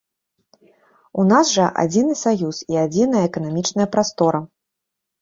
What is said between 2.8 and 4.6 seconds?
адзіная эканамічная прастора.